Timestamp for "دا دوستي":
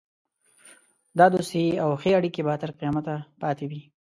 1.17-1.63